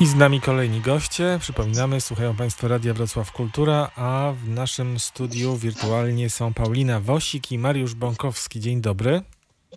I 0.00 0.06
z 0.06 0.14
nami 0.14 0.40
kolejni 0.40 0.80
goście. 0.80 1.38
Przypominamy, 1.40 2.00
słuchają 2.00 2.36
Państwo 2.36 2.68
Radia 2.68 2.94
Wrocław 2.94 3.32
Kultura, 3.32 3.90
a 3.96 4.34
w 4.44 4.48
naszym 4.48 4.98
studiu 4.98 5.56
wirtualnie 5.56 6.30
są 6.30 6.54
Paulina 6.54 7.00
Wosik 7.00 7.52
i 7.52 7.58
Mariusz 7.58 7.94
Bąkowski. 7.94 8.60
Dzień 8.60 8.80
dobry. 8.80 9.22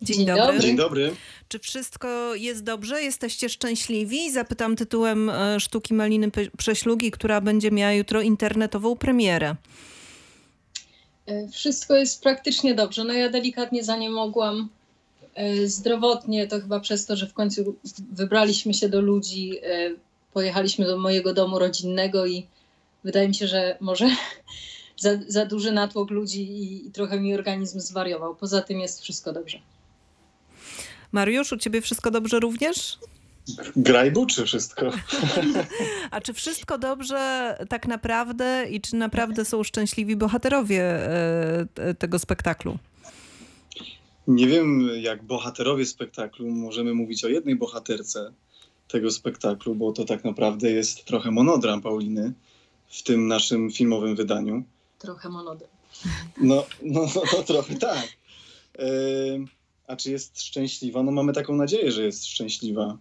Dzień, 0.02 0.26
dobry. 0.26 0.60
Dzień 0.60 0.76
dobry. 0.76 1.16
Czy 1.48 1.60
wszystko 1.60 2.36
jest 2.36 2.64
dobrze? 2.64 3.04
Jesteście 3.04 3.50
szczęśliwi? 3.50 4.32
Zapytam 4.32 4.76
tytułem 4.76 5.30
e, 5.30 5.60
sztuki 5.60 5.94
Maliny 5.94 6.32
Prześlugi, 6.58 7.12
która 7.12 7.42
będzie 7.42 7.72
miała 7.72 7.92
jutro 7.94 8.22
internetową 8.22 8.96
premierę. 8.96 9.56
E, 11.26 11.48
Wszystko 11.48 11.96
jest 11.96 12.24
praktycznie 12.24 12.76
dobrze. 12.76 13.04
No 13.04 13.14
ja 13.14 13.30
delikatnie 13.30 13.84
za 13.84 13.98
nie 13.98 14.10
mogłam. 14.10 14.70
E, 15.36 15.68
Zdrowotnie 15.68 16.48
to 16.48 16.62
chyba 16.62 16.80
przez 16.80 17.06
to, 17.06 17.16
że 17.16 17.28
w 17.28 17.34
końcu 17.34 17.76
wybraliśmy 18.12 18.74
się 18.74 18.90
do 18.90 19.02
ludzi, 19.02 19.60
pojechaliśmy 20.34 20.86
do 20.86 20.98
mojego 20.98 21.34
domu 21.34 21.60
rodzinnego 21.60 22.26
i 22.26 22.48
wydaje 23.04 23.28
mi 23.28 23.36
się, 23.36 23.48
że 23.48 23.78
może 23.82 24.10
za, 24.98 25.10
za 25.28 25.46
duży 25.46 25.72
natłok 25.72 26.12
ludzi 26.12 26.42
i, 26.42 26.88
i 26.88 26.92
trochę 26.92 27.20
mi 27.20 27.34
organizm 27.34 27.80
zwariował. 27.80 28.36
Poza 28.36 28.62
tym 28.62 28.80
jest 28.80 29.02
wszystko 29.02 29.34
dobrze. 29.34 29.60
Mariusz, 31.12 31.52
u 31.52 31.58
ciebie 31.58 31.82
wszystko 31.82 32.12
dobrze 32.12 32.40
również? 32.40 32.98
Graj 33.76 34.12
buczy 34.12 34.46
wszystko. 34.46 34.92
A 36.12 36.22
czy 36.22 36.34
wszystko 36.34 36.78
dobrze 36.78 37.56
tak 37.70 37.88
naprawdę 37.88 38.66
i 38.70 38.82
czy 38.82 38.96
naprawdę 38.96 39.46
są 39.46 39.64
szczęśliwi 39.64 40.16
bohaterowie 40.16 40.82
e, 40.84 41.66
te- 41.74 41.94
tego 41.94 42.20
spektaklu? 42.20 42.78
Nie 44.28 44.48
wiem, 44.48 44.90
jak 45.02 45.24
bohaterowie 45.24 45.86
spektaklu 45.86 46.50
możemy 46.50 46.94
mówić 46.94 47.26
o 47.26 47.28
jednej 47.28 47.56
bohaterce 47.56 48.34
tego 48.88 49.12
spektaklu, 49.12 49.76
bo 49.76 49.92
to 49.92 50.06
tak 50.06 50.24
naprawdę 50.24 50.72
jest 50.72 51.06
trochę 51.06 51.32
monodram 51.32 51.82
Pauliny 51.82 52.34
w 52.88 53.04
tym 53.04 53.28
naszym 53.28 53.72
filmowym 53.72 54.16
wydaniu. 54.16 54.64
Trochę 55.00 55.30
monodem. 55.30 55.68
No, 56.38 56.66
no, 56.84 57.02
no, 57.16 57.22
no 57.34 57.44
trochę 57.44 57.76
tak. 57.76 58.08
Em, 58.74 59.48
a 59.88 59.96
czy 59.96 60.12
jest 60.12 60.42
szczęśliwa? 60.42 61.04
No 61.04 61.12
mamy 61.12 61.34
taką 61.34 61.56
nadzieję, 61.56 61.92
że 61.92 62.04
jest 62.04 62.26
szczęśliwa. 62.26 62.98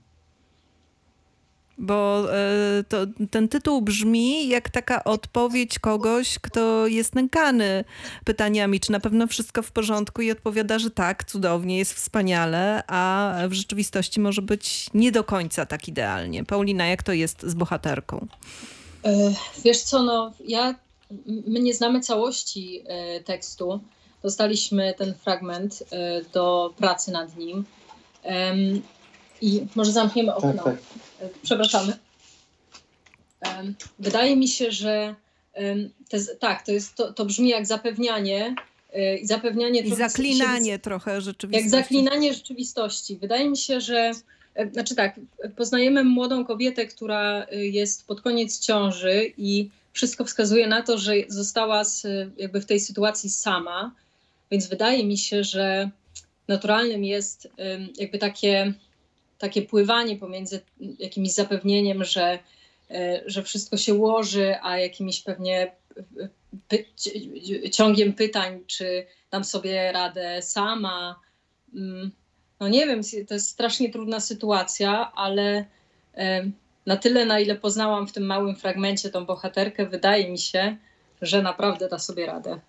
Bo 1.79 2.27
e, 2.35 2.85
to, 2.89 2.97
ten 3.31 3.49
tytuł 3.49 3.83
brzmi 3.83 4.49
jak 4.49 4.71
taka 4.71 5.05
odpowiedź 5.05 5.79
kogoś, 5.79 6.39
kto 6.39 6.87
jest 6.87 7.15
nękany 7.15 7.85
pytaniami, 8.25 8.81
czy 8.81 8.93
na 8.93 9.01
pewno 9.01 9.27
wszystko 9.27 9.63
w 9.63 9.73
porządku 9.73 10.23
i 10.23 10.31
odpowiada, 10.31 10.79
że 10.79 10.91
tak, 10.91 11.25
cudownie, 11.25 11.79
jest 11.79 11.95
wspaniale, 11.95 12.83
a 12.87 13.35
w 13.49 13.53
rzeczywistości 13.53 14.21
może 14.21 14.43
być 14.43 14.87
nie 14.95 15.13
do 15.13 15.25
końca 15.25 15.67
tak 15.67 15.89
idealnie. 15.89 16.45
Paulina, 16.45 16.87
jak 16.87 17.03
to 17.03 17.13
jest 17.13 17.43
z 17.43 17.55
bohaterką? 17.55 18.27
E, 19.05 19.35
Wiesz 19.65 19.79
co, 19.79 20.03
no 20.03 20.33
ja, 20.47 20.75
my 21.27 21.61
nie 21.61 21.75
znamy 21.75 22.01
całości 22.01 22.83
e, 22.87 23.21
tekstu. 23.21 23.81
Dostaliśmy 24.23 24.95
ten 24.99 25.15
fragment 25.15 25.85
do 26.33 26.75
pracy 26.77 27.11
nad 27.11 27.37
nim. 27.37 27.65
I 29.43 29.67
może 29.75 29.93
zamkniemy 29.93 30.35
okno. 30.35 30.69
E, 30.69 30.77
Przepraszamy. 31.43 31.93
Em, 33.41 33.75
Wydaje 33.99 34.37
mi 34.37 34.49
się, 34.49 34.73
że 34.73 35.15
te, 36.09 36.37
tak, 36.41 36.67
to, 36.67 36.73
jest, 36.73 36.95
to, 36.95 37.13
to 37.13 37.25
brzmi 37.25 37.49
jak 37.49 37.67
zapewnianie 37.67 38.55
e, 38.93 39.17
i 39.17 39.27
zapewnianie 39.27 39.81
I 39.81 39.87
trochę 39.87 40.11
zaklinanie 40.11 40.79
trochę 40.79 41.21
rzeczywistości. 41.21 41.77
jak 41.77 41.85
zaklinanie 41.85 42.35
rzeczywistości. 42.35 43.17
Wydaje 43.17 43.51
mi 43.51 43.57
się, 43.57 43.81
że 43.81 44.13
e, 44.55 44.71
znaczy 44.71 44.95
tak, 44.95 45.21
poznajemy 45.57 46.05
młodą 46.05 46.45
kobietę, 46.45 46.87
która 46.87 47.47
y, 47.53 47.67
jest 47.67 48.07
pod 48.07 48.21
koniec 48.21 48.61
ciąży 48.61 49.33
i 49.37 49.71
wszystko 49.93 50.25
wskazuje 50.25 50.67
na 50.67 50.83
to, 50.83 50.99
że 50.99 51.15
została 51.29 51.85
z, 51.85 52.07
jakby 52.37 52.61
w 52.61 52.67
tej 52.67 52.81
sytuacji 52.81 53.31
sama, 53.31 53.95
więc 54.51 54.67
wydaje 54.67 55.07
mi 55.07 55.19
się, 55.19 55.45
że 55.45 55.91
naturalnym 56.49 57.05
jest 57.05 57.49
jakby 57.99 58.19
takie, 58.19 58.73
takie 59.43 59.63
pływanie 59.63 60.17
pomiędzy 60.17 60.61
jakimś 60.99 61.31
zapewnieniem, 61.35 62.05
że, 62.05 62.39
e, 62.91 63.23
że 63.27 63.43
wszystko 63.43 63.77
się 63.77 63.95
ułoży, 63.95 64.55
a 64.63 64.79
jakimiś 64.79 65.21
pewnie 65.23 65.73
e, 66.21 66.29
py, 66.69 66.85
ci- 66.97 67.71
ciągiem 67.71 68.13
pytań, 68.13 68.61
czy 68.67 69.07
dam 69.31 69.45
sobie 69.45 69.93
radę 69.93 70.43
sama. 70.43 71.21
Mm, 71.75 72.11
No 72.61 72.69
nie 72.69 72.87
wiem, 72.87 73.01
to 73.29 73.35
jest 73.35 73.49
strasznie 73.49 73.91
trudna 73.91 74.21
sytuacja, 74.21 75.13
ale 75.15 75.65
em, 76.15 76.53
na 76.87 76.97
tyle, 76.97 77.25
na 77.27 77.41
ile 77.41 77.55
poznałam 77.57 78.07
w 78.07 78.13
tym 78.13 78.27
małym 78.27 78.57
fragmencie 78.57 79.11
tą 79.11 79.27
bohaterkę, 79.27 79.87
wydaje 79.87 80.31
mi 80.31 80.39
się, 80.39 80.77
że 81.23 81.43
naprawdę 81.43 81.89
da 81.89 81.99
sobie 81.99 82.27
radę. 82.27 82.61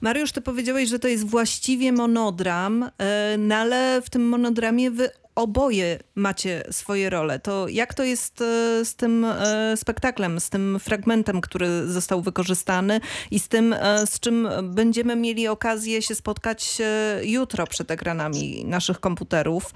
Mariusz, 0.00 0.32
ty 0.32 0.40
powiedziałeś, 0.40 0.88
że 0.88 0.98
to 0.98 1.08
jest 1.08 1.26
właściwie 1.26 1.92
monodram, 1.92 2.90
e, 2.98 3.36
no 3.38 3.54
ale 3.54 4.02
w 4.02 4.10
tym 4.10 4.28
monodramie 4.28 4.90
wy 4.90 5.10
oboje 5.38 5.98
macie 6.14 6.64
swoje 6.70 7.10
role. 7.10 7.38
To 7.38 7.68
jak 7.68 7.94
to 7.94 8.04
jest 8.04 8.40
e, 8.40 8.84
z 8.84 8.94
tym 8.94 9.24
e, 9.24 9.76
spektaklem, 9.76 10.40
z 10.40 10.50
tym 10.50 10.78
fragmentem, 10.80 11.40
który 11.40 11.86
został 11.86 12.22
wykorzystany 12.22 13.00
i 13.30 13.38
z 13.40 13.48
tym, 13.48 13.72
e, 13.72 14.06
z 14.06 14.20
czym 14.20 14.48
będziemy 14.62 15.16
mieli 15.16 15.48
okazję 15.48 16.02
się 16.02 16.14
spotkać 16.14 16.78
jutro 17.22 17.66
przed 17.66 17.90
ekranami 17.90 18.64
naszych 18.64 19.00
komputerów? 19.00 19.74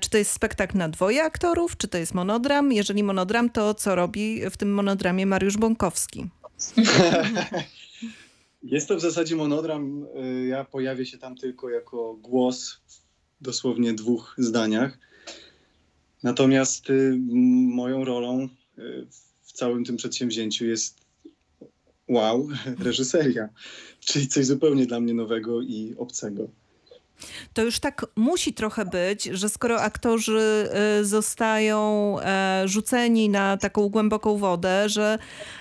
Czy 0.00 0.10
to 0.10 0.18
jest 0.18 0.30
spektakl 0.30 0.78
na 0.78 0.88
dwoje 0.88 1.24
aktorów, 1.24 1.76
czy 1.76 1.88
to 1.88 1.98
jest 1.98 2.14
monodram? 2.14 2.72
Jeżeli 2.72 3.02
monodram, 3.02 3.50
to 3.50 3.74
co 3.74 3.94
robi 3.94 4.50
w 4.50 4.56
tym 4.56 4.74
monodramie 4.74 5.26
Mariusz 5.26 5.56
Bąkowski? 5.56 6.26
Jest 8.62 8.88
to 8.88 8.96
w 8.96 9.00
zasadzie 9.00 9.36
monodram. 9.36 10.06
Ja 10.48 10.64
pojawię 10.64 11.06
się 11.06 11.18
tam 11.18 11.36
tylko 11.36 11.70
jako 11.70 12.14
głos 12.14 12.80
dosłownie 13.42 13.92
dwóch 13.92 14.34
zdaniach. 14.38 14.98
Natomiast 16.22 16.90
y, 16.90 17.18
moją 17.74 18.04
rolą 18.04 18.48
y, 18.78 19.06
w 19.42 19.52
całym 19.52 19.84
tym 19.84 19.96
przedsięwzięciu 19.96 20.64
jest 20.66 21.00
wow, 22.08 22.48
reżyseria. 22.84 23.48
Czyli 24.00 24.28
coś 24.28 24.46
zupełnie 24.46 24.86
dla 24.86 25.00
mnie 25.00 25.14
nowego 25.14 25.62
i 25.62 25.94
obcego. 25.98 26.48
To 27.52 27.62
już 27.62 27.80
tak 27.80 28.06
musi 28.16 28.54
trochę 28.54 28.84
być, 28.84 29.24
że 29.24 29.48
skoro 29.48 29.80
aktorzy 29.80 30.68
y, 31.00 31.04
zostają 31.04 32.16
e, 32.20 32.62
rzuceni 32.68 33.28
na 33.28 33.56
taką 33.56 33.88
głęboką 33.88 34.36
wodę, 34.36 34.88
że 34.88 35.18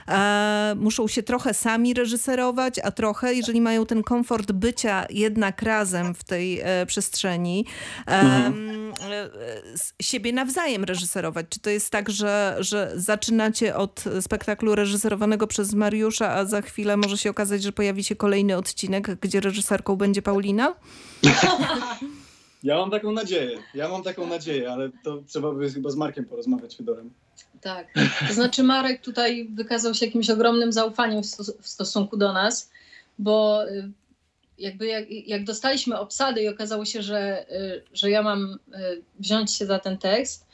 e, 0.08 0.74
muszą 0.78 1.08
się 1.08 1.24
trochę 1.24 1.54
sami 1.54 1.94
reżyserować, 1.94 2.80
a 2.80 2.92
trochę, 2.92 3.34
jeżeli 3.34 3.62
mają 3.62 3.86
ten 3.86 4.04
komfort 4.04 4.52
bycia 4.52 5.06
jednak 5.10 5.62
razem 5.62 6.16
w 6.16 6.24
tej 6.24 6.60
e, 6.60 6.86
przestrzeni, 6.86 7.66
Mhm. 8.06 8.94
siebie 10.02 10.34
nawzajem 10.34 10.84
reżyserować. 10.84 11.46
Czy 11.50 11.60
to 11.60 11.70
jest 11.70 11.90
tak, 11.90 12.10
że, 12.10 12.58
że 12.60 12.92
zaczynacie 12.96 13.76
od 13.76 14.04
spektaklu 14.22 14.76
reżyserowanego 14.76 15.48
przez 15.48 15.74
Mariusza, 15.74 16.32
a 16.32 16.46
za 16.46 16.62
chwilę 16.62 16.98
może 16.98 17.18
się 17.18 17.30
okazać, 17.30 17.64
że 17.64 17.72
pojawi 17.72 18.04
się 18.04 18.16
kolejny 18.16 18.58
odcinek, 18.58 19.16
gdzie 19.22 19.40
reżyserką 19.40 19.96
będzie 19.96 20.22
Paulina? 20.22 20.76
Ja 22.64 22.78
mam 22.78 22.92
taką 22.92 23.12
nadzieję. 23.12 23.58
Ja 23.74 23.90
mam 23.90 24.04
taką 24.04 24.28
nadzieję, 24.28 24.72
ale 24.72 24.90
to 25.04 25.24
trzeba 25.28 25.52
by 25.52 25.72
chyba 25.72 25.90
z 25.90 25.96
Markiem 25.96 26.26
porozmawiać 26.26 26.78
Fedorem. 26.78 27.14
Tak. 27.62 27.88
To 28.28 28.34
znaczy 28.34 28.64
Marek 28.64 29.02
tutaj 29.02 29.48
wykazał 29.54 29.94
się 29.94 30.06
jakimś 30.06 30.30
ogromnym 30.30 30.72
zaufaniem 30.72 31.24
w, 31.24 31.26
stos- 31.26 31.62
w 31.62 31.68
stosunku 31.68 32.18
do 32.18 32.34
nas, 32.34 32.72
bo 33.20 33.68
y, 33.68 33.92
jakby 34.58 34.88
jak, 34.88 35.12
jak 35.12 35.44
dostaliśmy 35.44 36.00
obsadę 36.00 36.44
i 36.44 36.48
okazało 36.48 36.86
się, 36.86 37.02
że, 37.02 37.46
y, 37.52 37.84
że 37.94 38.10
ja 38.10 38.22
mam 38.22 38.54
y, 38.54 38.58
wziąć 39.20 39.52
się 39.52 39.66
za 39.66 39.80
ten 39.80 39.98
tekst, 39.98 40.52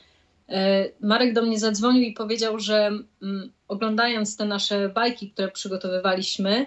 Marek 1.00 1.34
do 1.34 1.42
mnie 1.42 1.60
zadzwonił 1.60 2.04
i 2.04 2.14
powiedział, 2.14 2.60
że 2.60 2.92
mm, 3.22 3.52
oglądając 3.68 4.38
te 4.38 4.46
nasze 4.46 4.90
bajki, 4.90 5.32
które 5.32 5.52
przygotowywaliśmy 5.52 6.66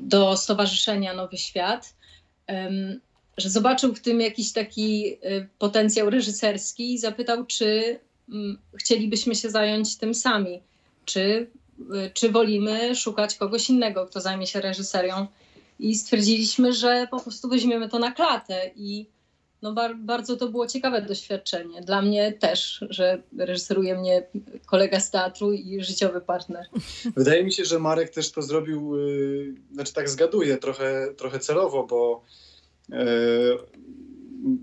do 0.00 0.36
Stowarzyszenia 0.36 1.14
Nowy 1.14 1.36
Świat, 1.36 1.94
że 3.36 3.50
zobaczył 3.50 3.94
w 3.94 4.00
tym 4.00 4.20
jakiś 4.20 4.52
taki 4.52 5.14
y, 5.14 5.48
potencjał 5.58 6.10
reżyserski 6.10 6.94
i 6.94 6.98
zapytał, 6.98 7.46
czy 7.46 7.98
mm, 8.28 8.58
chcielibyśmy 8.74 9.34
się 9.34 9.50
zająć 9.50 9.96
tym 9.96 10.14
sami. 10.14 10.60
Czy, 11.04 11.20
y, 11.80 12.10
czy 12.14 12.30
wolimy 12.30 12.96
szukać 12.96 13.36
kogoś 13.36 13.70
innego, 13.70 14.06
kto 14.06 14.20
zajmie 14.20 14.46
się 14.46 14.60
reżyserią? 14.60 15.26
I 15.78 15.94
stwierdziliśmy, 15.94 16.72
że 16.72 17.08
po 17.10 17.20
prostu 17.20 17.48
weźmiemy 17.48 17.88
to 17.88 17.98
na 17.98 18.12
klatę. 18.12 18.70
I 18.76 19.06
no 19.62 19.72
bar- 19.72 19.96
bardzo 19.96 20.36
to 20.36 20.48
było 20.48 20.66
ciekawe 20.66 21.02
doświadczenie. 21.02 21.80
Dla 21.80 22.02
mnie 22.02 22.32
też, 22.32 22.84
że 22.90 23.22
reżyseruje 23.38 23.98
mnie 23.98 24.26
kolega 24.66 25.00
z 25.00 25.10
teatru 25.10 25.52
i 25.52 25.82
życiowy 25.82 26.20
partner. 26.20 26.66
Wydaje 27.16 27.44
mi 27.44 27.52
się, 27.52 27.64
że 27.64 27.78
Marek 27.78 28.10
też 28.10 28.32
to 28.32 28.42
zrobił, 28.42 28.96
yy, 28.96 29.54
znaczy 29.72 29.92
tak 29.92 30.08
zgaduję 30.08 30.56
trochę, 30.56 31.14
trochę 31.16 31.38
celowo, 31.38 31.86
bo 31.86 32.24
yy, 32.88 32.96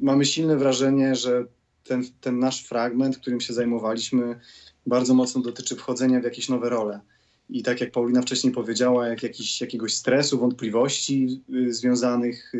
mamy 0.01 0.25
silne 0.25 0.57
wrażenie, 0.57 1.15
że 1.15 1.45
ten, 1.83 2.03
ten 2.21 2.39
nasz 2.39 2.63
fragment, 2.63 3.17
którym 3.17 3.41
się 3.41 3.53
zajmowaliśmy, 3.53 4.39
bardzo 4.85 5.13
mocno 5.13 5.41
dotyczy 5.41 5.75
wchodzenia 5.75 6.19
w 6.19 6.23
jakieś 6.23 6.49
nowe 6.49 6.69
role. 6.69 6.99
I 7.49 7.63
tak 7.63 7.81
jak 7.81 7.91
Paulina 7.91 8.21
wcześniej 8.21 8.53
powiedziała, 8.53 9.07
jak 9.07 9.23
jakiś, 9.23 9.61
jakiegoś 9.61 9.94
stresu, 9.94 10.39
wątpliwości 10.39 11.41
y, 11.55 11.73
związanych 11.73 12.51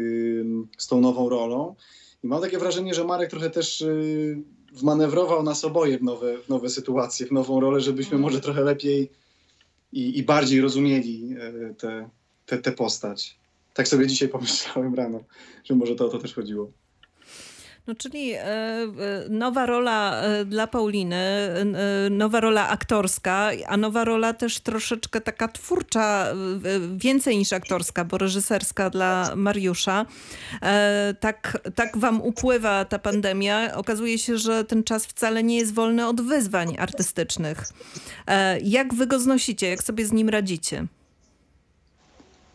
z 0.78 0.88
tą 0.88 1.02
nową 1.02 1.30
rolą. 1.30 1.76
I 2.24 2.28
mam 2.28 2.42
takie 2.42 2.58
wrażenie, 2.58 2.94
że 2.94 3.04
Marek 3.04 3.30
trochę 3.30 3.50
też 3.50 3.82
y, 3.82 4.42
wmanewrował 4.74 5.44
nas 5.44 5.66
oboje 5.66 5.98
w 5.98 6.04
nowe, 6.04 6.38
w 6.38 6.50
nowe 6.50 6.70
sytuacje, 6.70 7.26
w 7.26 7.32
nową 7.32 7.60
rolę, 7.60 7.82
żebyśmy 7.82 8.18
może 8.18 8.42
trochę 8.42 8.62
lepiej 8.62 9.12
i, 9.94 10.18
i 10.18 10.24
bardziej 10.24 10.62
rozumieli 10.62 11.36
y, 11.72 11.76
tę 11.76 12.10
te, 12.52 12.58
te 12.58 12.72
postać. 12.72 13.36
Tak 13.74 13.88
sobie 13.88 14.08
dzisiaj 14.08 14.30
pomyślałem 14.30 14.96
rano, 14.96 15.24
że 15.64 15.76
może 15.76 15.96
to 15.96 16.06
o 16.06 16.10
to 16.10 16.20
też 16.20 16.34
chodziło. 16.34 16.72
No, 17.88 17.96
czyli 17.96 18.34
e, 18.34 18.88
nowa 19.30 19.66
rola 19.66 20.22
e, 20.22 20.46
dla 20.46 20.68
Pauliny, 20.68 21.16
e, 21.16 21.66
nowa 22.10 22.40
rola 22.40 22.70
aktorska, 22.70 23.52
a 23.68 23.78
nowa 23.78 24.04
rola 24.04 24.34
też 24.34 24.60
troszeczkę 24.60 25.22
taka 25.22 25.48
twórcza, 25.48 26.34
więcej 26.98 27.38
niż 27.38 27.54
aktorska, 27.54 28.06
bo 28.06 28.18
reżyserska 28.18 28.90
dla 28.90 29.34
Mariusza. 29.36 30.06
Tak, 31.20 31.58
tak 31.76 31.98
wam 31.98 32.22
upływa 32.22 32.86
ta 32.86 33.00
pandemia. 33.00 33.76
Okazuje 33.76 34.18
się, 34.18 34.38
że 34.38 34.64
ten 34.66 34.84
czas 34.84 35.06
wcale 35.06 35.44
nie 35.44 35.58
jest 35.58 35.74
wolny 35.74 36.08
od 36.08 36.22
wyzwań 36.22 36.76
artystycznych. 36.80 37.64
Jak 38.64 38.94
wy 38.94 39.08
go 39.08 39.20
znosicie? 39.20 39.70
Jak 39.70 39.84
sobie 39.84 40.06
z 40.06 40.12
nim 40.12 40.30
radzicie? 40.30 40.88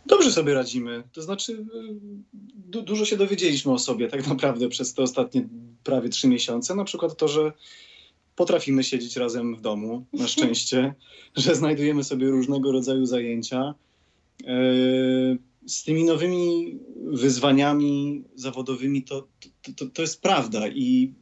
Dobrze 0.07 0.33
sobie 0.33 0.55
radzimy. 0.55 1.03
To 1.13 1.23
znaczy, 1.23 1.53
y, 1.53 1.67
du 2.55 2.83
dużo 2.83 3.05
się 3.05 3.17
dowiedzieliśmy 3.17 3.73
o 3.73 3.79
sobie 3.79 4.09
tak 4.09 4.27
naprawdę 4.27 4.69
przez 4.69 4.95
te 4.95 5.03
ostatnie 5.03 5.49
prawie 5.85 6.09
trzy 6.09 6.29
miesiące. 6.29 6.75
Na 6.75 6.85
przykład 6.85 7.17
to, 7.17 7.29
że 7.29 7.53
potrafimy 8.37 8.85
siedzieć 8.85 9.17
razem 9.17 9.57
w 9.57 9.61
domu, 9.61 10.07
na 10.13 10.29
szczęście, 10.29 10.95
że 11.37 11.55
znajdujemy 11.55 12.05
sobie 12.05 12.29
różnego 12.29 12.73
rodzaju 12.73 13.07
zajęcia. 13.07 13.75
Yy, 14.41 15.39
Z 15.67 15.85
tymi 15.85 16.05
nowymi 16.05 16.79
wyzwaniami 16.97 18.25
zawodowymi 18.35 19.03
to, 19.03 19.29
to, 19.63 19.73
to, 19.77 19.87
to 19.87 20.03
jest 20.03 20.23
prawda 20.23 20.69
i 20.69 21.13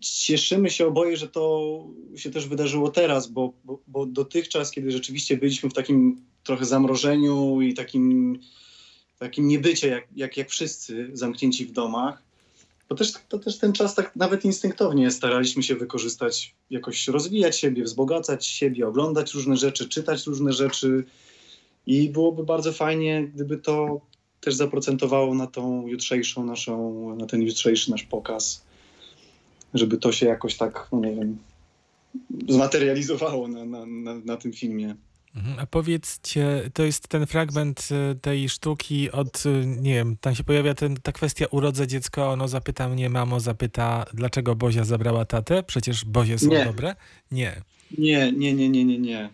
cieszymy 0.00 0.70
się 0.70 0.86
oboje, 0.86 1.16
że 1.16 1.28
to 1.28 1.84
się 2.16 2.30
też 2.30 2.48
wydarzyło 2.48 2.90
teraz, 2.90 3.26
bo, 3.26 3.52
bo, 3.64 3.78
bo 3.86 4.06
dotychczas, 4.06 4.70
kiedy 4.70 4.90
rzeczywiście 4.90 5.36
byliśmy 5.36 5.70
w 5.70 5.74
takim 5.74 6.29
trochę 6.44 6.64
zamrożeniu 6.64 7.60
i 7.60 7.74
takim, 7.74 8.38
takim 9.18 9.48
niebycie, 9.48 9.88
jak, 9.88 10.04
jak, 10.16 10.36
jak 10.36 10.50
wszyscy 10.50 11.10
zamknięci 11.12 11.66
w 11.66 11.72
domach, 11.72 12.22
to 12.88 12.94
też, 12.94 13.12
to 13.28 13.38
też 13.38 13.58
ten 13.58 13.72
czas 13.72 13.94
tak 13.94 14.16
nawet 14.16 14.44
instynktownie 14.44 15.10
staraliśmy 15.10 15.62
się 15.62 15.76
wykorzystać, 15.76 16.54
jakoś 16.70 17.08
rozwijać 17.08 17.58
siebie, 17.58 17.84
wzbogacać 17.84 18.46
siebie, 18.46 18.88
oglądać 18.88 19.34
różne 19.34 19.56
rzeczy, 19.56 19.88
czytać 19.88 20.26
różne 20.26 20.52
rzeczy 20.52 21.04
i 21.86 22.08
byłoby 22.08 22.44
bardzo 22.44 22.72
fajnie, 22.72 23.30
gdyby 23.34 23.56
to 23.56 24.00
też 24.40 24.54
zaprocentowało 24.54 25.34
na 25.34 25.46
tą 25.46 25.86
jutrzejszą 25.86 26.44
naszą, 26.44 27.16
na 27.16 27.26
ten 27.26 27.42
jutrzejszy 27.42 27.90
nasz 27.90 28.02
pokaz, 28.02 28.64
żeby 29.74 29.96
to 29.96 30.12
się 30.12 30.26
jakoś 30.26 30.56
tak, 30.56 30.88
no 30.92 31.00
nie 31.00 31.14
wiem, 31.14 31.38
zmaterializowało 32.48 33.48
na, 33.48 33.64
na, 33.64 33.86
na, 33.86 34.14
na 34.14 34.36
tym 34.36 34.52
filmie. 34.52 34.94
Mhm. 35.36 35.58
A 35.58 35.66
powiedzcie, 35.66 36.70
to 36.74 36.82
jest 36.82 37.08
ten 37.08 37.26
fragment 37.26 37.88
e, 37.90 38.14
tej 38.14 38.48
sztuki 38.48 39.10
od, 39.10 39.42
e, 39.46 39.66
nie 39.66 39.94
wiem, 39.94 40.16
tam 40.20 40.34
się 40.34 40.44
pojawia 40.44 40.74
ten, 40.74 40.96
ta 40.96 41.12
kwestia 41.12 41.46
urodzę 41.50 41.86
dziecko, 41.86 42.30
ono 42.30 42.48
zapyta 42.48 42.88
mnie, 42.88 43.10
mamo 43.10 43.40
zapyta, 43.40 44.04
dlaczego 44.14 44.54
Bozia 44.54 44.84
zabrała 44.84 45.24
tatę? 45.24 45.62
Przecież 45.62 46.04
Bozie 46.04 46.38
są 46.38 46.46
Nie. 46.48 46.64
dobre? 46.64 46.96
Nie. 47.30 47.62
Nie, 47.98 48.32
nie, 48.32 48.54
nie, 48.54 48.68
nie, 48.68 48.84
nie, 48.84 48.98
nie. 48.98 49.30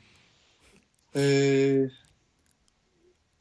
Yy, 1.14 1.90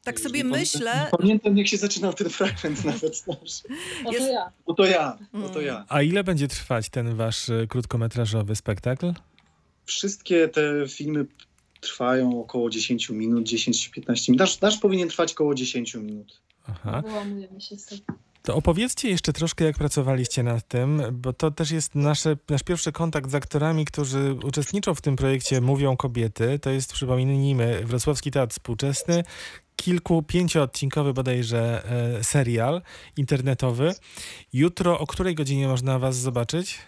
Tak 0.04 0.20
sobie 0.20 0.38
nie 0.42 0.44
myślę, 0.50 0.94
Nie 1.12 1.18
pamiętam, 1.18 1.56
jak 1.58 1.66
się 1.68 1.76
zaczynał 1.76 2.14
ten 2.14 2.30
fragment 2.30 2.84
nawet 2.84 3.26
nasz. 3.26 3.62
Oto 4.04 4.12
Jest- 4.12 4.32
ja. 4.32 4.52
No 4.68 4.74
to 4.74 4.84
ja, 4.86 5.18
to 5.52 5.60
ja. 5.60 5.84
A 5.88 6.02
ile 6.02 6.24
będzie 6.24 6.48
trwać 6.48 6.88
ten 6.88 7.14
wasz 7.16 7.46
krótkometrażowy 7.68 8.56
spektakl? 8.56 9.12
Wszystkie 9.84 10.48
te 10.48 10.62
filmy 10.88 11.26
trwają 11.86 12.40
około 12.40 12.70
10 12.70 13.10
minut, 13.10 13.44
10-15 13.44 14.28
minut. 14.28 14.38
Nasz, 14.38 14.60
nasz 14.60 14.78
powinien 14.78 15.08
trwać 15.08 15.32
około 15.32 15.54
10 15.54 15.94
minut. 15.94 16.40
Aha. 16.68 17.02
Wyłamujemy 17.06 17.60
się 17.60 17.76
z 17.76 17.86
tego. 17.86 18.02
To 18.42 18.54
opowiedzcie 18.54 19.08
jeszcze 19.08 19.32
troszkę, 19.32 19.64
jak 19.64 19.76
pracowaliście 19.76 20.42
nad 20.42 20.68
tym, 20.68 21.02
bo 21.12 21.32
to 21.32 21.50
też 21.50 21.70
jest 21.70 21.94
nasze, 21.94 22.36
nasz 22.48 22.62
pierwszy 22.62 22.92
kontakt 22.92 23.30
z 23.30 23.34
aktorami, 23.34 23.84
którzy 23.84 24.36
uczestniczą 24.44 24.94
w 24.94 25.00
tym 25.00 25.16
projekcie 25.16 25.60
Mówią 25.60 25.96
Kobiety. 25.96 26.58
To 26.58 26.70
jest, 26.70 26.92
przypomnijmy, 26.92 27.82
Wrocławski 27.84 28.30
Teatr 28.30 28.52
Współczesny, 28.52 29.24
kilku, 29.76 30.22
pięcioodcinkowy 30.22 31.12
bodajże 31.12 31.82
e, 32.18 32.24
serial 32.24 32.82
internetowy. 33.16 33.94
Jutro 34.52 34.98
o 34.98 35.06
której 35.06 35.34
godzinie 35.34 35.68
można 35.68 35.98
was 35.98 36.16
zobaczyć? 36.16 36.78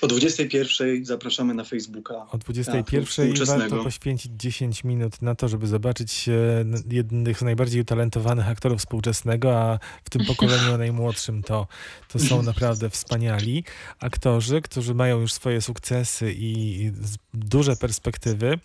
O 0.00 0.06
21 0.06 1.04
zapraszamy 1.04 1.54
na 1.54 1.64
Facebooka. 1.64 2.26
O 2.30 2.38
21 2.38 3.06
współczesnego. 3.06 3.60
warto 3.60 3.84
poświęcić 3.84 4.32
10 4.36 4.84
minut 4.84 5.22
na 5.22 5.34
to, 5.34 5.48
żeby 5.48 5.66
zobaczyć 5.66 6.28
e, 6.28 6.64
jednych 6.90 7.38
z 7.38 7.42
najbardziej 7.42 7.80
utalentowanych 7.80 8.48
aktorów 8.48 8.78
współczesnego, 8.78 9.58
a 9.58 9.78
w 10.04 10.10
tym 10.10 10.24
pokoleniu 10.24 10.78
najmłodszym 10.78 11.42
to, 11.42 11.66
to 12.08 12.18
są 12.18 12.42
naprawdę 12.52 12.90
wspaniali 12.90 13.64
aktorzy, 13.98 14.60
którzy 14.60 14.94
mają 14.94 15.20
już 15.20 15.32
swoje 15.32 15.60
sukcesy 15.60 16.34
i 16.36 16.92
duże 17.34 17.76
perspektywy. 17.76 18.58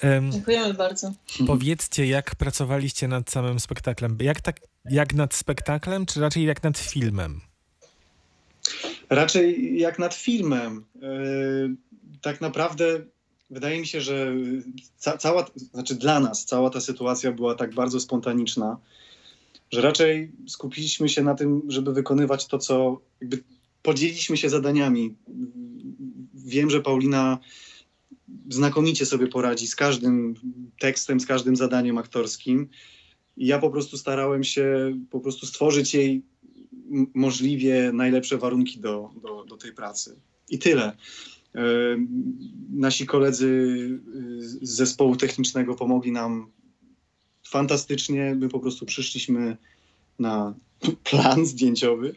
Em, 0.00 0.32
Dziękujemy 0.32 0.74
bardzo. 0.74 1.12
powiedzcie, 1.46 2.06
jak 2.06 2.34
pracowaliście 2.34 3.08
nad 3.08 3.30
samym 3.30 3.60
spektaklem? 3.60 4.18
Jak, 4.20 4.40
tak, 4.40 4.60
jak 4.90 5.14
nad 5.14 5.34
spektaklem, 5.34 6.06
czy 6.06 6.20
raczej 6.20 6.44
jak 6.44 6.62
nad 6.62 6.78
filmem? 6.78 7.40
Raczej 9.10 9.78
jak 9.78 9.98
nad 9.98 10.14
filmem. 10.14 10.84
Yy, 10.94 11.76
tak 12.22 12.40
naprawdę 12.40 13.00
wydaje 13.50 13.80
mi 13.80 13.86
się, 13.86 14.00
że 14.00 14.34
ca- 14.96 15.16
cała, 15.16 15.46
znaczy 15.72 15.94
dla 15.94 16.20
nas 16.20 16.44
cała 16.44 16.70
ta 16.70 16.80
sytuacja 16.80 17.32
była 17.32 17.54
tak 17.54 17.74
bardzo 17.74 18.00
spontaniczna, 18.00 18.78
że 19.70 19.80
raczej 19.80 20.32
skupiliśmy 20.48 21.08
się 21.08 21.22
na 21.22 21.34
tym, 21.34 21.62
żeby 21.68 21.92
wykonywać 21.92 22.46
to, 22.46 22.58
co 22.58 23.00
jakby 23.20 23.42
podzieliliśmy 23.82 24.36
się 24.36 24.50
zadaniami. 24.50 25.14
Wiem, 26.34 26.70
że 26.70 26.82
Paulina 26.82 27.38
znakomicie 28.50 29.06
sobie 29.06 29.26
poradzi 29.26 29.66
z 29.66 29.76
każdym 29.76 30.34
tekstem, 30.78 31.20
z 31.20 31.26
każdym 31.26 31.56
zadaniem 31.56 31.98
aktorskim. 31.98 32.68
I 33.36 33.46
ja 33.46 33.58
po 33.58 33.70
prostu 33.70 33.98
starałem 33.98 34.44
się 34.44 34.96
po 35.10 35.20
prostu 35.20 35.46
stworzyć 35.46 35.94
jej 35.94 36.22
możliwie 37.14 37.92
najlepsze 37.92 38.38
warunki 38.38 38.80
do, 38.80 39.10
do, 39.22 39.44
do 39.44 39.56
tej 39.56 39.72
pracy. 39.72 40.16
I 40.50 40.58
tyle. 40.58 40.96
E, 41.54 41.62
Nasi 42.70 43.06
koledzy 43.06 43.46
y, 43.46 44.66
z 44.66 44.70
zespołu 44.70 45.16
technicznego 45.16 45.74
pomogli 45.74 46.12
nam 46.12 46.50
fantastycznie. 47.44 48.34
My 48.34 48.48
po 48.48 48.60
prostu 48.60 48.86
przyszliśmy 48.86 49.56
na 50.18 50.54
plan 51.10 51.46
zdjęciowy 51.46 52.14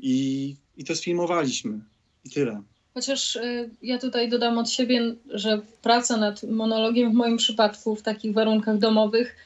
i, 0.00 0.56
i 0.76 0.84
to 0.84 0.96
sfilmowaliśmy. 0.96 1.80
I 2.24 2.30
tyle. 2.30 2.62
Chociaż 2.94 3.36
y, 3.36 3.70
ja 3.82 3.98
tutaj 3.98 4.28
dodam 4.28 4.58
od 4.58 4.70
siebie, 4.70 5.14
że 5.30 5.62
praca 5.82 6.16
nad 6.16 6.42
monologiem 6.42 7.12
w 7.12 7.14
moim 7.14 7.36
przypadku 7.36 7.96
w 7.96 8.02
takich 8.02 8.34
warunkach 8.34 8.78
domowych 8.78 9.36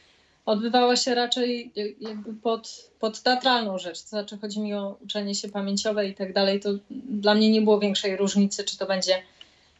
odbywała 0.46 0.96
się 0.96 1.14
raczej 1.14 1.72
y, 1.78 1.96
jakby 2.00 2.32
pod, 2.34 2.90
pod 3.00 3.22
teatralną 3.22 3.78
rzecz. 3.78 4.02
To 4.02 4.08
znaczy 4.08 4.38
chodzi 4.38 4.60
mi 4.60 4.74
o 4.74 4.96
uczenie 5.04 5.34
się 5.34 5.48
pamięciowe 5.48 6.08
i 6.08 6.14
tak 6.14 6.32
dalej. 6.32 6.60
To 6.60 6.70
dla 6.90 7.34
mnie 7.34 7.50
nie 7.50 7.62
było 7.62 7.78
większej 7.80 8.16
różnicy, 8.16 8.64
czy 8.64 8.78
to 8.78 8.86
będzie 8.86 9.22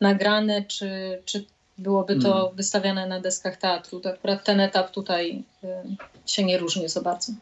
nagrane, 0.01 0.63
czy, 0.65 1.23
czy 1.25 1.45
byłoby 1.79 2.17
to 2.17 2.43
Mm. 2.43 2.57
wystawiane 2.57 3.07
na 3.07 3.21
deskach 3.21 3.57
teatru. 3.57 4.01
To 4.01 4.11
akurat 4.11 4.45
ten 4.45 4.61
etap 4.61 4.91
tutaj 4.91 5.45
y, 5.65 5.67
się 6.27 6.45
nie 6.45 6.59
różni 6.59 6.89
za 6.89 7.01
bardzo. 7.01 7.33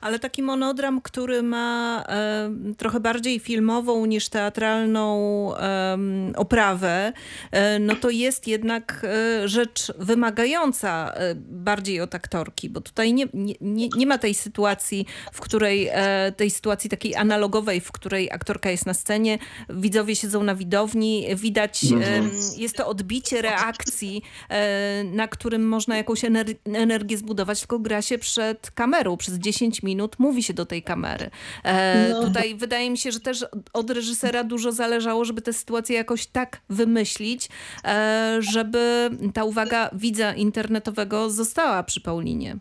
Ale 0.00 0.18
taki 0.18 0.42
monodram, 0.42 1.00
który 1.00 1.42
ma 1.42 2.04
e, 2.08 2.50
trochę 2.78 3.00
bardziej 3.00 3.40
filmową 3.40 4.06
niż 4.06 4.28
teatralną 4.28 5.08
em, 5.56 6.32
oprawę, 6.36 7.12
e, 7.50 7.78
no 7.78 7.94
to 7.96 8.10
jest 8.10 8.46
jednak 8.48 9.06
e, 9.42 9.48
rzecz 9.48 9.92
wymagająca 9.98 11.12
e, 11.14 11.34
bardziej 11.36 12.00
od 12.00 12.14
aktorki, 12.14 12.70
bo 12.70 12.80
tutaj 12.80 13.14
nie, 13.14 13.26
nie, 13.34 13.54
nie, 13.60 13.88
nie 13.96 14.06
ma 14.06 14.18
tej 14.18 14.34
sytuacji, 14.34 15.06
w 15.32 15.40
której 15.40 15.88
e, 15.92 16.32
tej 16.36 16.50
sytuacji 16.50 16.90
takiej 16.90 17.16
analogowej, 17.16 17.80
w 17.80 17.92
której 17.92 18.30
aktorka 18.32 18.70
jest 18.70 18.86
na 18.86 18.94
scenie, 18.94 19.38
widzowie 19.70 20.16
siedzą 20.16 20.42
na 20.42 20.54
widowni, 20.54 21.26
widać, 21.36 21.84
Mhm. 21.92 22.30
jest 22.56 22.76
to 22.76 22.86
odbicie 22.86 23.42
reakcji, 23.42 24.22
e, 24.48 25.04
na 25.04 25.28
którym 25.28 25.68
można 25.68 25.96
jakąś 25.96 26.24
ener- 26.24 26.54
energię 26.74 27.18
zbudować, 27.18 27.60
tylko 27.60 27.78
gra 27.78 28.02
się 28.02 28.18
przed 28.18 28.70
kamerą 28.70 29.16
przez 29.16 29.34
10 29.34 29.82
minut 29.82 29.87
minut 29.88 30.18
mówi 30.18 30.42
się 30.42 30.54
do 30.54 30.66
tej 30.66 30.82
kamery. 30.82 31.30
E, 31.64 32.08
No. 32.12 32.22
Tutaj 32.22 32.54
wydaje 32.54 32.90
mi 32.90 32.98
się, 32.98 33.12
że 33.12 33.20
też 33.20 33.46
od 33.72 33.90
reżysera 33.90 34.44
dużo 34.44 34.72
zależało, 34.72 35.24
żeby 35.24 35.42
tę 35.42 35.52
sytuację 35.52 35.96
jakoś 35.96 36.26
tak 36.26 36.60
wymyślić, 36.70 37.48
e, 37.84 38.36
żeby 38.40 39.10
ta 39.34 39.44
uwaga 39.44 39.90
widza 39.92 40.34
internetowego 40.34 41.30
została 41.30 41.82
przy 41.82 42.00
Paulinie. 42.00 42.56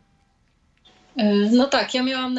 E, 1.18 1.34
No 1.52 1.68
tak, 1.68 1.94
ja 1.94 2.04
miałam 2.04 2.38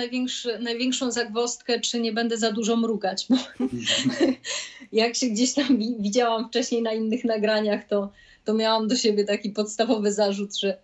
największą 0.61 1.11
zagwozdkę, 1.11 1.81
czy 1.81 2.01
nie 2.01 2.13
będę 2.13 2.39
za 2.39 2.53
dużo 2.53 2.77
mrugać, 2.77 3.27
bo 3.31 3.37
jak 4.93 5.15
się 5.15 5.27
gdzieś 5.27 5.55
tam 5.55 5.79
wi- 5.79 5.97
widziałam 6.01 6.49
wcześniej 6.49 6.83
na 6.83 6.93
innych 6.93 7.25
nagraniach, 7.25 7.85
to, 7.89 8.13
to 8.45 8.55
miałam 8.55 8.89
do 8.89 8.97
siebie 8.97 9.25
taki 9.25 9.51
podstawowy 9.51 10.13
zarzut, 10.13 10.57
że 10.57 10.79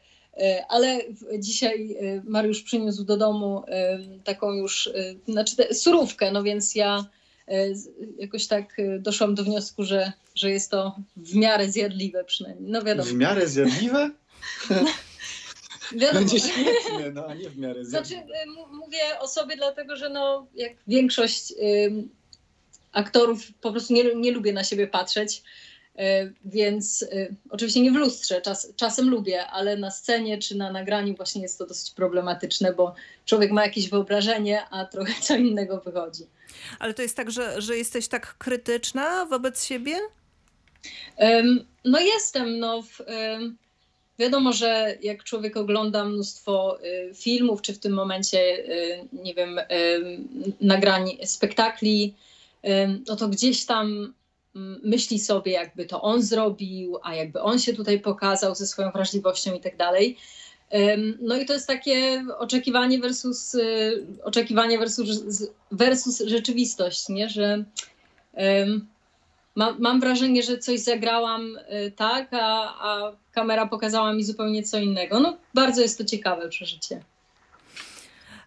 ale 0.69 0.99
w- 1.09 1.38
dzisiaj 1.38 1.97
e, 2.00 2.23
Mariusz 2.25 2.62
przyniósł 2.62 3.05
do 3.05 3.17
domu 3.17 3.62
e, 3.69 3.99
taką 4.25 4.53
już, 4.53 4.87
e, 4.87 5.14
znaczy 5.33 5.57
te, 5.57 5.75
surówkę, 5.75 6.31
no 6.33 6.43
więc 6.43 6.75
ja 6.75 7.07
e, 7.49 7.67
jakoś 8.19 8.47
tak 8.47 8.79
e, 8.79 8.99
doszłam 8.99 9.35
do 9.35 9.45
wniosku, 9.45 9.85
że, 9.85 10.12
że 10.35 10.50
jest 10.50 10.71
to 10.71 10.97
w 11.17 11.35
miarę 11.35 11.71
zjadliwe 11.71 12.25
przynajmniej. 12.25 12.71
No 12.73 12.83
wiadomo. 12.83 13.09
W 13.11 13.14
miarę 13.14 13.47
zjadliwe? 13.49 14.11
wiadomo. 15.93 16.19
Będzie 16.21 16.41
świetne, 16.41 17.11
no 17.12 17.26
a 17.26 17.35
nie 17.35 17.50
w 17.50 17.59
miarę 17.59 17.85
Znaczy, 17.85 18.09
zjadliwe. 18.09 18.38
y, 18.38 18.43
m- 18.43 18.76
mówię 18.76 18.99
o 19.21 19.29
sobie 19.29 19.57
dlatego, 19.57 19.97
że 19.97 20.09
no, 20.09 20.47
jak 20.55 20.73
większość 20.87 21.53
aktorów 22.93 23.53
po 23.61 23.73
prostu 23.73 23.95
nie, 23.95 24.14
nie 24.14 24.33
lubię 24.33 24.53
na 24.53 24.64
siebie 24.64 24.87
patrzeć, 24.87 25.43
więc 26.45 27.03
y, 27.03 27.35
oczywiście 27.51 27.81
nie 27.81 27.93
w 27.93 27.95
lustrze, 27.95 28.43
czas, 28.43 28.73
czasem 28.77 29.11
lubię, 29.11 29.47
ale 29.47 29.77
na 29.77 29.91
scenie 29.91 30.39
czy 30.39 30.57
na 30.57 30.73
nagraniu 30.73 31.17
właśnie 31.17 31.43
jest 31.43 31.59
to 31.59 31.67
dosyć 31.67 31.91
problematyczne, 31.91 32.73
bo 32.73 32.95
człowiek 33.25 33.51
ma 33.51 33.63
jakieś 33.63 33.89
wyobrażenie, 33.91 34.63
a 34.71 34.85
trochę 34.85 35.13
co 35.21 35.37
innego 35.37 35.81
wychodzi. 35.81 36.23
Ale 36.79 36.95
to 36.95 37.03
jest 37.03 37.17
tak, 37.17 37.31
że, 37.31 37.63
że 37.63 37.77
jesteś 37.77 38.09
tak 38.09 38.39
krytyczna 38.39 39.27
wobec 39.27 39.65
siebie? 39.65 39.97
No 41.85 42.01
jestem, 42.01 42.59
no 42.59 42.83
w, 42.83 43.03
wiadomo, 44.19 44.53
że 44.53 44.97
jak 45.03 45.25
człowiek 45.25 45.57
ogląda 45.57 46.05
mnóstwo 46.05 46.79
y, 46.85 47.15
filmów, 47.15 47.63
czy 47.63 47.75
w 47.75 47.79
tym 47.79 47.93
momencie, 47.93 48.39
y, 48.39 49.09
nie 49.13 49.35
wiem, 49.35 49.61
nagrań, 50.61 51.19
spektakli, 51.25 52.15
no 53.09 53.17
to 53.17 53.29
gdzieś 53.29 53.65
tam 53.65 54.15
myśli 54.84 55.18
sobie, 55.18 55.52
jakby 55.52 55.84
to 55.84 56.02
on 56.02 56.23
zrobił, 56.23 56.99
a 57.02 57.14
jakby 57.14 57.40
on 57.40 57.58
się 57.58 57.73
tutaj 57.73 58.00
pokazał 58.00 58.54
ze 58.54 58.66
swoją 58.66 58.90
wrażliwością 58.90 59.54
i 59.54 59.61
tak 59.61 59.76
dalej. 59.76 60.16
No 61.20 61.37
i 61.37 61.46
to 61.46 61.52
jest 61.52 61.66
takie 61.66 62.25
oczekiwanie 62.38 62.99
versus, 62.99 63.54
y, 63.54 64.06
oczekiwanie 64.25 64.78
versus, 64.78 65.08
versus 65.70 66.23
rzeczywistość, 66.26 67.08
nie? 67.08 67.28
że 67.28 67.64
Mam, 69.54 69.80
mam 69.80 70.00
wrażenie, 70.00 70.42
że 70.42 70.58
coś 70.58 70.80
zagrałam 70.80 71.56
y, 71.56 71.90
tak, 71.90 72.28
a, 72.32 72.75
a 72.80 73.12
kamera 73.32 73.66
pokazała 73.66 74.12
mi 74.12 74.25
zupełnie 74.25 74.62
co 74.62 74.78
innego. 74.78 75.20
No, 75.20 75.37
bardzo 75.54 75.82
jest 75.82 75.99
to 75.99 76.04
ciekawe 76.04 76.49
przeżycie. 76.49 77.00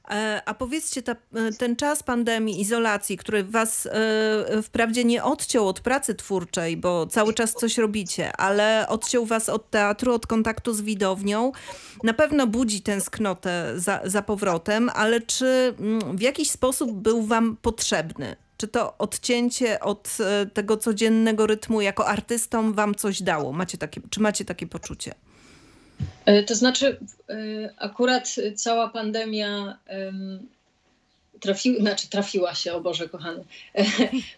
E, 0.09 0.41
A 0.45 0.53
powiedzcie, 0.53 1.01
ta, 1.01 1.15
ten 1.57 1.75
czas 1.75 2.03
pandemii, 2.03 2.61
izolacji, 2.61 3.17
który 3.17 3.43
was 3.43 3.85
e, 3.85 4.61
wprawdzie 4.63 5.03
nie 5.03 5.23
odciął 5.23 5.67
od 5.67 5.79
pracy 5.79 6.15
twórczej, 6.15 6.77
bo 6.77 7.07
cały 7.07 7.33
czas 7.33 7.53
coś 7.53 7.77
robicie, 7.77 8.37
ale 8.37 8.85
odciął 8.89 9.25
was 9.25 9.49
od 9.49 9.69
teatru, 9.69 10.13
od 10.13 10.27
kontaktu 10.27 10.73
z 10.73 10.81
widownią, 10.81 11.51
na 12.03 12.13
pewno 12.13 12.47
budzi 12.47 12.81
tęsknotę 12.81 13.73
za, 13.75 14.01
za 14.03 14.21
powrotem, 14.21 14.89
ale 14.95 15.21
czy 15.21 15.73
mm, 15.79 16.17
w 16.17 16.21
jakiś 16.21 16.51
sposób 16.51 16.91
był 16.91 17.23
wam 17.23 17.57
potrzebny? 17.61 18.35
Czy 18.57 18.67
to 18.67 18.97
odcięcie 18.97 19.79
od 19.79 20.17
e, 20.19 20.45
tego 20.45 20.77
codziennego 20.77 21.47
rytmu 21.47 21.81
jako 21.81 22.07
artystom 22.07 22.73
wam 22.73 22.95
coś 22.95 23.21
dało? 23.21 23.53
Macie 23.53 23.77
takie, 23.77 24.01
czy 24.09 24.19
macie 24.19 24.45
takie 24.45 24.67
poczucie? 24.67 25.15
Y, 26.29 26.43
To 26.43 26.55
znaczy, 26.55 26.97
y, 27.29 27.69
akurat 27.77 28.35
cała 28.55 28.89
pandemia 28.89 29.79
ym, 30.09 30.47
trafi, 31.39 31.79
znaczy 31.79 32.09
trafiła 32.09 32.55
się, 32.55 32.73
o 32.73 32.81
Boże 32.81 33.09
kochany. 33.09 33.43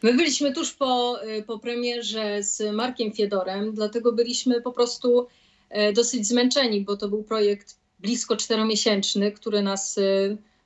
My 0.04 0.14
byliśmy 0.14 0.54
tuż 0.54 0.74
po, 0.74 1.20
po 1.48 1.60
premierze 1.60 2.44
z 2.44 2.76
Markiem 2.76 3.12
Fiedorem, 3.12 3.74
dlatego 3.74 4.12
byliśmy 4.12 4.62
po 4.62 4.72
prostu 4.72 5.28
e, 5.70 5.94
dosyć 5.94 6.28
zmęczeni, 6.28 6.82
bo 6.82 6.98
to 6.98 7.10
był 7.10 7.24
projekt 7.24 7.76
blisko 8.00 8.38
czteromiesięczny, 8.38 9.32
który 9.32 9.62
nas 9.62 10.00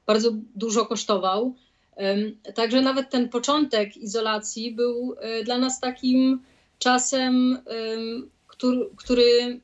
bardzo 0.06 0.32
dużo 0.56 0.86
kosztował. 0.86 1.56
Także 2.56 2.82
nawet 2.82 3.10
ten 3.10 3.30
początek 3.30 3.98
izolacji 3.98 4.76
był 4.76 5.16
dla 5.46 5.58
nas 5.58 5.80
takim 5.80 6.42
czasem, 6.80 7.60
który, 8.48 8.90
który 8.96 9.60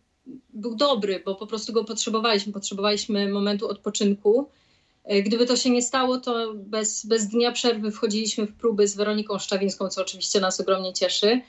był 0.50 0.76
dobry, 0.76 1.22
bo 1.26 1.36
po 1.36 1.48
prostu 1.48 1.74
go 1.74 1.84
potrzebowaliśmy. 1.84 2.54
Potrzebowaliśmy 2.54 3.28
momentu 3.28 3.68
odpoczynku. 3.68 4.50
E, 5.04 5.22
Gdyby 5.22 5.46
to 5.46 5.56
się 5.56 5.70
nie 5.70 5.82
stało, 5.82 6.18
to 6.18 6.54
bez, 6.56 7.06
bez 7.06 7.28
dnia 7.28 7.52
przerwy 7.52 7.92
wchodziliśmy 7.92 8.46
w 8.46 8.54
próby 8.54 8.88
z 8.88 8.96
Weroniką 8.96 9.40
Szczawińską, 9.40 9.90
co 9.90 10.02
oczywiście 10.02 10.40
nas 10.40 10.60
ogromnie 10.60 10.94
cieszy. 10.94 11.42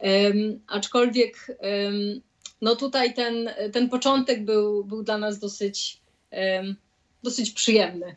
Um, 0.00 0.60
aczkolwiek 0.66 1.56
um, 1.60 2.20
no 2.60 2.76
tutaj 2.76 3.14
ten, 3.14 3.50
ten 3.72 3.88
początek 3.88 4.44
był, 4.44 4.84
był 4.84 5.02
dla 5.02 5.18
nas 5.18 5.38
dosyć, 5.38 6.00
um, 6.32 6.76
dosyć 7.22 7.50
przyjemny. 7.50 8.16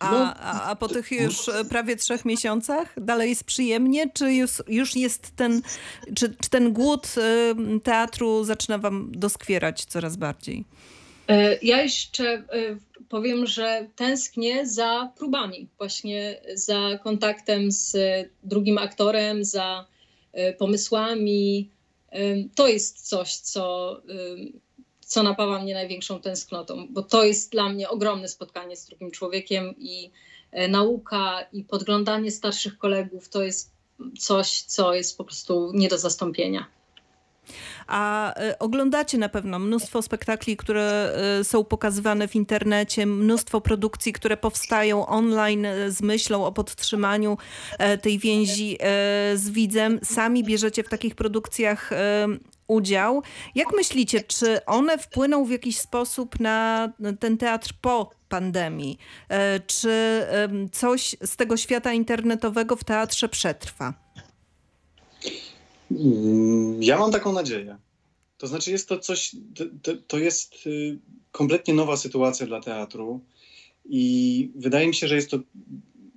A, 0.00 0.10
No. 0.10 0.34
a, 0.36 0.62
a 0.70 0.76
po 0.76 0.88
tych 0.88 1.10
już 1.12 1.48
e, 1.48 1.64
prawie 1.64 1.96
trzech 1.96 2.24
miesiącach 2.24 2.94
dalej 3.00 3.28
jest 3.30 3.44
przyjemnie, 3.44 4.10
czy 4.14 4.32
już, 4.34 4.50
już 4.68 4.96
jest 4.96 5.36
ten, 5.36 5.62
czy, 6.14 6.34
czy 6.40 6.50
ten 6.50 6.72
głód 6.72 7.06
e, 7.16 7.54
teatru 7.80 8.44
zaczyna 8.44 8.78
wam 8.78 9.12
doskwierać 9.14 9.84
coraz 9.84 10.16
bardziej? 10.16 10.64
E, 11.28 11.58
Ja 11.62 11.82
jeszcze 11.82 12.42
powiem, 13.08 13.46
że 13.46 13.86
tęsknię 13.96 14.66
za 14.66 15.12
próbami, 15.18 15.68
właśnie 15.78 16.40
za 16.54 16.98
kontaktem 17.02 17.72
z 17.72 17.96
drugim 18.42 18.78
aktorem, 18.78 19.44
za 19.44 19.86
pomysłami. 20.58 21.70
To 22.54 22.68
jest 22.68 23.08
coś, 23.08 23.36
co, 23.36 23.96
co 25.10 25.22
napawa 25.22 25.62
mnie 25.62 25.74
największą 25.74 26.20
tęsknotą, 26.20 26.86
bo 26.90 27.02
to 27.02 27.24
jest 27.24 27.52
dla 27.52 27.68
mnie 27.68 27.88
ogromne 27.88 28.28
spotkanie 28.28 28.76
z 28.76 28.86
drugim 28.86 29.10
człowiekiem 29.10 29.74
i 29.78 30.10
e, 30.52 30.68
nauka 30.68 31.40
i 31.52 31.64
podglądanie 31.64 32.30
starszych 32.30 32.78
kolegów 32.78 33.28
to 33.28 33.42
jest 33.42 33.72
coś, 34.18 34.62
co 34.62 34.94
jest 34.94 35.18
po 35.18 35.24
prostu 35.24 35.72
nie 35.74 35.88
do 35.88 35.98
zastąpienia. 35.98 36.66
A 37.86 38.34
e, 38.34 38.58
oglądacie 38.58 39.18
na 39.18 39.28
pewno 39.28 39.58
mnóstwo 39.58 40.02
spektakli, 40.02 40.56
które 40.56 41.12
e, 41.40 41.44
są 41.44 41.64
pokazywane 41.64 42.28
w 42.28 42.36
internecie, 42.36 43.06
mnóstwo 43.06 43.60
produkcji, 43.60 44.12
które 44.12 44.36
powstają 44.36 45.06
online 45.06 45.66
z 45.88 46.02
myślą 46.02 46.46
o 46.46 46.52
podtrzymaniu 46.52 47.38
tej 48.02 48.18
więzi 48.18 48.78
z 49.34 49.50
widzem. 49.50 50.00
Sami 50.02 50.44
bierzecie 50.44 50.82
w 50.82 50.88
takich 50.88 51.14
produkcjach 51.14 51.90
udział. 52.70 53.22
Jak 53.54 53.68
myślicie, 53.76 54.20
czy 54.20 54.64
one 54.66 54.98
wpłyną 54.98 55.44
w 55.44 55.50
jakiś 55.50 55.78
sposób 55.78 56.40
na 56.40 56.88
ten 57.20 57.38
teatr 57.38 57.70
po 57.80 58.10
pandemii? 58.28 58.98
E, 59.28 59.60
Czy 59.60 59.90
coś 60.72 61.16
z 61.22 61.36
tego 61.36 61.56
świata 61.56 61.92
internetowego 61.92 62.76
w 62.76 62.84
teatrze 62.84 63.28
przetrwa? 63.28 63.94
Mm, 65.90 66.82
Ja 66.82 66.98
mam 66.98 67.12
taką 67.12 67.32
nadzieję. 67.32 67.76
To 68.38 68.46
znaczy, 68.46 68.70
jest 68.70 68.88
to 68.88 68.98
coś, 68.98 69.36
to, 69.54 69.64
to, 69.82 69.92
to 70.06 70.18
jest 70.18 70.66
y, 70.66 70.98
kompletnie 71.32 71.74
nowa 71.74 71.96
sytuacja 71.96 72.46
dla 72.46 72.60
teatru 72.60 73.20
i 73.84 74.50
wydaje 74.56 74.86
mi 74.86 74.94
się, 74.94 75.08
że 75.08 75.14
jest 75.14 75.30
to 75.30 75.38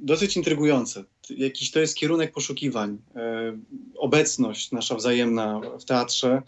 dosyć 0.03 0.38
intrygujące. 0.38 1.03
Jakiś 1.29 1.72
to 1.72 1.79
jest 1.79 1.95
kierunek 1.95 2.31
poszukiwań, 2.31 2.98
e, 3.15 3.57
obecność 3.95 4.72
nasza 4.72 4.95
wzajemna 4.95 5.62
w 5.79 5.86
teatrze. 5.86 6.41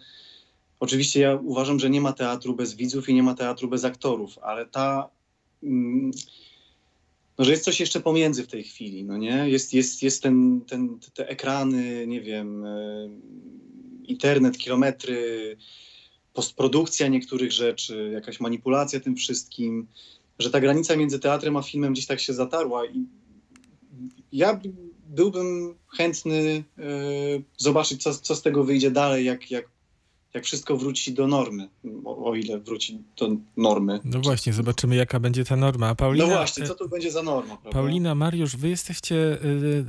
Oczywiście 0.80 1.20
ja 1.20 1.36
uważam, 1.36 1.80
że 1.80 1.90
nie 1.90 2.02
ma 2.02 2.14
teatru 2.14 2.56
bez 2.56 2.76
widzów 2.76 3.10
i 3.10 3.14
nie 3.14 3.24
ma 3.24 3.34
teatru 3.34 3.68
bez 3.68 3.86
aktorów, 3.86 4.38
ale 4.38 4.66
ta. 4.66 5.10
mm, 5.64 6.12
no, 7.38 7.46
że 7.46 7.52
jest 7.52 7.64
coś 7.64 7.80
jeszcze 7.80 8.00
pomiędzy 8.00 8.44
w 8.44 8.48
tej 8.48 8.64
chwili, 8.64 9.04
no 9.04 9.18
nie? 9.18 9.50
Jest, 9.50 9.74
jest, 9.74 10.04
jest 10.04 10.24
ten, 10.24 10.62
ten, 10.68 11.00
te 11.14 11.28
ekrany, 11.30 12.08
nie 12.08 12.22
wiem, 12.22 12.66
e, 12.66 13.10
internet, 14.04 14.58
kilometry, 14.58 15.58
postprodukcja 16.34 17.08
niektórych 17.08 17.52
rzeczy, 17.52 18.10
jakaś 18.14 18.40
manipulacja 18.40 19.00
tym 19.00 19.16
wszystkim, 19.16 19.88
że 20.40 20.50
ta 20.50 20.60
granica 20.60 20.96
między 20.96 21.20
teatrem 21.20 21.58
a 21.58 21.62
filmem 21.62 21.94
gdzieś 21.94 22.06
tak 22.06 22.20
się 22.20 22.34
zatarła 22.34 22.86
i 22.86 23.06
ja 24.36 24.60
byłbym 25.08 25.76
chętny 25.98 26.64
e, 26.78 26.84
zobaczyć, 27.58 28.04
co, 28.04 28.14
co 28.14 28.36
z 28.36 28.42
tego 28.42 28.64
wyjdzie 28.64 28.92
dalej, 28.92 29.26
jak, 29.26 29.52
jak, 29.52 29.66
jak 30.34 30.44
wszystko 30.44 30.78
wróci 30.78 31.14
do 31.14 31.28
normy, 31.28 31.70
o, 32.06 32.30
o 32.30 32.36
ile 32.36 32.60
wróci 32.60 33.00
do 33.18 33.30
normy. 33.58 34.00
No 34.04 34.20
właśnie, 34.20 34.54
zobaczymy 34.54 34.96
jaka 34.96 35.20
będzie 35.20 35.46
ta 35.46 35.56
norma. 35.56 35.88
A 35.88 35.96
Paulina, 35.96 36.28
no 36.28 36.34
właśnie, 36.34 36.64
e, 36.64 36.68
co 36.68 36.76
to 36.76 36.88
będzie 36.88 37.12
za 37.12 37.24
norma, 37.24 37.58
prawda? 37.58 37.80
Paulina, 37.80 38.16
Mariusz, 38.16 38.56
wy 38.56 38.70
jesteście 38.70 39.16
y, 39.16 39.86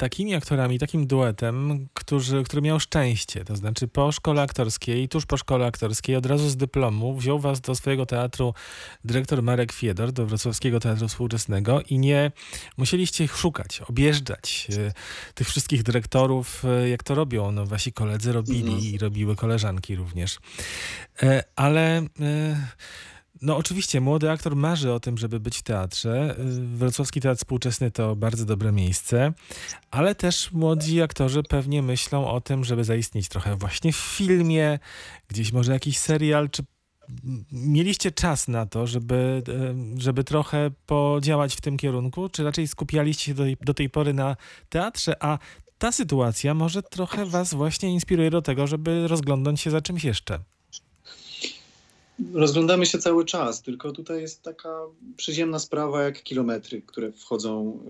takimi 0.00 0.34
aktorami, 0.34 0.78
takim 0.78 1.06
duetem, 1.06 1.88
którzy, 1.94 2.42
który 2.44 2.62
miał 2.62 2.80
szczęście. 2.80 3.44
To 3.44 3.56
znaczy 3.56 3.88
po 3.88 4.12
szkole 4.12 4.42
aktorskiej, 4.42 5.08
tuż 5.08 5.26
po 5.26 5.36
szkole 5.36 5.66
aktorskiej, 5.66 6.16
od 6.16 6.26
razu 6.26 6.48
z 6.48 6.56
dyplomu 6.56 7.16
wziął 7.16 7.38
was 7.38 7.60
do 7.60 7.74
swojego 7.74 8.06
teatru 8.06 8.54
dyrektor 9.04 9.42
Marek 9.42 9.72
Fiedor, 9.72 10.12
do 10.12 10.26
Wrocławskiego 10.26 10.80
Teatru 10.80 11.08
Współczesnego 11.08 11.80
i 11.82 11.98
nie 11.98 12.32
musieliście 12.76 13.24
ich 13.24 13.36
szukać, 13.36 13.80
objeżdżać 13.80 14.66
y, 14.70 14.92
tych 15.34 15.48
wszystkich 15.48 15.82
dyrektorów, 15.82 16.64
y, 16.84 16.88
jak 16.88 17.02
to 17.02 17.14
robią. 17.14 17.52
No, 17.52 17.66
wasi 17.66 17.92
koledzy 17.92 18.32
robili 18.32 18.72
Mhm. 18.72 18.80
i 18.94 18.98
robiły 18.98 19.36
koleżanki 19.36 19.96
również. 19.96 20.38
E, 21.22 21.44
ale... 21.56 22.02
no 23.42 23.56
oczywiście, 23.56 24.00
młody 24.00 24.30
aktor 24.30 24.56
marzy 24.56 24.92
o 24.92 25.00
tym, 25.00 25.18
żeby 25.18 25.40
być 25.40 25.58
w 25.58 25.62
teatrze. 25.62 26.36
Y, 26.38 26.76
Wrocławski 26.76 27.20
Teatr 27.20 27.38
Współczesny 27.38 27.90
to 27.90 28.16
bardzo 28.16 28.44
dobre 28.44 28.72
miejsce, 28.72 29.32
ale 29.90 30.14
też 30.14 30.52
młodzi 30.52 31.02
aktorzy 31.02 31.42
pewnie 31.42 31.82
myślą 31.82 32.30
o 32.30 32.40
tym, 32.40 32.64
żeby 32.64 32.84
zaistnieć 32.84 33.28
trochę 33.28 33.56
właśnie 33.56 33.92
w 33.92 33.96
filmie, 33.96 34.78
gdzieś 35.28 35.52
może 35.52 35.72
jakiś 35.72 35.98
serial, 35.98 36.50
czy 36.50 36.62
mieliście 37.52 38.10
czas 38.10 38.48
na 38.48 38.66
to, 38.66 38.86
żeby, 38.86 39.42
y, 39.96 40.00
żeby 40.00 40.24
trochę 40.24 40.70
podziałać 40.86 41.56
w 41.56 41.60
tym 41.60 41.76
kierunku, 41.76 42.28
czy 42.28 42.44
raczej 42.44 42.68
skupialiście 42.68 43.24
się 43.24 43.34
do, 43.34 43.44
do 43.60 43.74
tej 43.74 43.90
pory 43.90 44.14
na 44.14 44.36
teatrze, 44.68 45.22
a 45.22 45.38
ta 45.78 45.92
sytuacja 45.92 46.54
może 46.54 46.82
trochę 46.82 47.26
was 47.26 47.54
właśnie 47.54 47.90
inspiruje 47.90 48.30
do 48.30 48.42
tego, 48.42 48.66
żeby 48.66 49.08
rozglądnąć 49.08 49.60
się 49.60 49.70
za 49.70 49.80
czymś 49.80 50.04
jeszcze. 50.04 50.38
Rozglądamy 52.32 52.86
się 52.86 52.98
cały 52.98 53.24
czas, 53.24 53.62
tylko 53.62 53.92
tutaj 53.92 54.20
jest 54.20 54.42
taka 54.42 54.78
przyziemna 55.16 55.58
sprawa 55.58 56.02
jak 56.02 56.22
kilometry, 56.22 56.82
które 56.82 57.12
wchodzą 57.12 57.80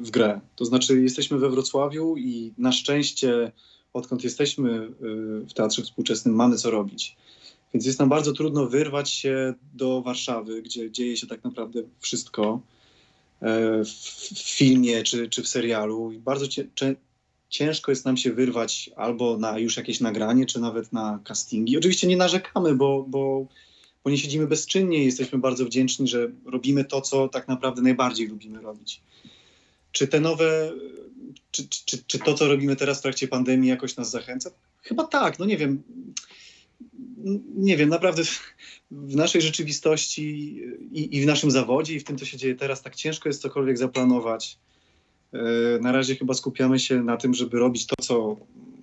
y, 0.00 0.04
w 0.04 0.10
grę. 0.10 0.40
To 0.56 0.64
znaczy 0.64 1.02
jesteśmy 1.02 1.38
we 1.38 1.50
Wrocławiu 1.50 2.16
i 2.16 2.52
na 2.58 2.72
szczęście 2.72 3.52
odkąd 3.92 4.24
jesteśmy 4.24 4.70
y, 4.70 4.90
w 5.46 5.52
Teatrze 5.54 5.82
Współczesnym 5.82 6.34
mamy 6.34 6.56
co 6.56 6.70
robić. 6.70 7.16
Więc 7.74 7.86
jest 7.86 7.98
nam 7.98 8.08
bardzo 8.08 8.32
trudno 8.32 8.66
wyrwać 8.66 9.10
się 9.10 9.54
do 9.74 10.02
Warszawy, 10.02 10.62
gdzie 10.62 10.90
dzieje 10.90 11.16
się 11.16 11.26
tak 11.26 11.44
naprawdę 11.44 11.82
wszystko 12.00 12.60
e, 13.40 13.84
w, 13.84 13.88
filmie 14.34 15.02
czy, 15.02 15.28
czy 15.28 15.42
w 15.42 15.48
serialu. 15.48 16.12
I 16.12 16.18
bardzo 16.18 16.48
ciężko 17.48 17.92
jest 17.92 18.04
nam 18.04 18.16
się 18.16 18.32
wyrwać 18.32 18.90
albo 18.96 19.36
na 19.36 19.58
już 19.58 19.76
jakieś 19.76 20.00
nagranie, 20.00 20.46
czy 20.46 20.60
nawet 20.60 20.92
na 20.92 21.20
castingi. 21.24 21.78
Oczywiście 21.78 22.06
nie 22.06 22.16
narzekamy, 22.16 22.74
bo, 22.74 23.04
bo, 23.08 23.46
bo 24.04 24.10
nie 24.10 24.18
siedzimy 24.18 24.46
bezczynnie 24.46 25.02
i 25.02 25.04
jesteśmy 25.04 25.38
bardzo 25.38 25.64
wdzięczni, 25.64 26.08
że 26.08 26.30
robimy 26.44 26.84
to, 26.84 27.00
co 27.00 27.28
tak 27.28 27.48
naprawdę 27.48 27.82
najbardziej 27.82 28.28
lubimy 28.28 28.60
robić. 28.60 29.00
Czy 29.92 30.08
te 30.08 30.20
nowe, 30.20 30.72
czy, 31.50 31.68
czy, 31.68 31.84
czy, 31.84 32.04
czy 32.06 32.18
to, 32.18 32.34
co 32.34 32.48
robimy 32.48 32.76
teraz 32.76 32.98
w 32.98 33.02
trakcie 33.02 33.28
pandemii, 33.28 33.70
jakoś 33.70 33.96
nas 33.96 34.10
zachęca? 34.10 34.50
Chyba 34.82 35.04
tak, 35.04 35.38
no 35.38 35.46
nie 35.46 35.56
wiem. 35.56 35.82
Nie 37.54 37.76
wiem, 37.76 37.88
naprawdę 37.88 38.22
w 38.90 39.16
naszej 39.16 39.42
rzeczywistości 39.42 40.22
i, 40.92 41.16
i 41.16 41.22
w 41.22 41.26
naszym 41.26 41.50
zawodzie, 41.50 41.94
i 41.94 42.00
w 42.00 42.04
tym, 42.04 42.18
co 42.18 42.24
się 42.24 42.36
dzieje 42.36 42.54
teraz, 42.54 42.82
tak 42.82 42.96
ciężko 42.96 43.28
jest 43.28 43.42
cokolwiek 43.42 43.78
zaplanować. 43.78 44.58
E, 45.32 45.78
Na 45.80 45.92
razie 45.92 46.16
chyba 46.16 46.34
skupiamy 46.34 46.78
się 46.78 47.02
na 47.02 47.16
tym, 47.16 47.34
żeby 47.34 47.58
robić 47.58 47.86
to, 47.86 47.94
co 48.02 48.36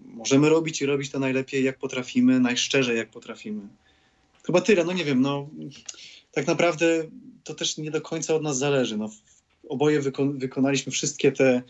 możemy 0.06 0.50
robić 0.50 0.82
i 0.82 0.86
robić 0.86 1.12
to 1.12 1.20
najlepiej, 1.20 1.64
jak 1.64 1.78
potrafimy, 1.78 2.40
najszczerzej, 2.40 2.98
jak 2.98 3.10
potrafimy. 3.10 3.62
Chyba 4.46 4.62
tyle, 4.62 4.84
no 4.86 4.94
nie 4.94 5.06
wiem, 5.06 5.22
no 5.22 5.50
tak 6.32 6.48
naprawdę 6.48 7.04
to 7.44 7.54
też 7.56 7.78
nie 7.78 7.92
do 7.92 8.02
końca 8.02 8.36
od 8.36 8.44
nas 8.44 8.58
zależy. 8.58 8.98
No, 8.98 9.10
oboje 9.70 10.02
wyko- 10.02 10.38
wykonaliśmy 10.40 10.92
wszystkie 10.92 11.32
te 11.32 11.62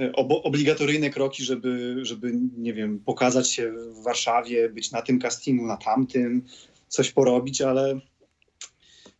e, 0.00 0.12
obligatoryjne 0.42 1.10
kroki, 1.10 1.44
żeby, 1.44 1.96
żeby, 2.02 2.32
nie 2.58 2.74
wiem, 2.74 2.98
pokazać 2.98 3.50
się 3.50 3.72
w 3.72 4.02
Warszawie, 4.02 4.68
być 4.68 4.90
na 4.90 5.02
tym 5.02 5.18
castingu, 5.18 5.66
na 5.66 5.76
tamtym, 5.76 6.42
coś 6.88 7.10
porobić, 7.10 7.60
ale 7.62 8.00